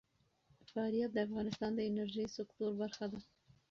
فاریاب 0.71 1.11
د 1.13 1.17
افغانستان 1.27 1.71
د 1.75 1.79
انرژۍ 1.89 2.25
سکتور 2.37 2.71
برخه 2.81 3.05
ده. 3.11 3.19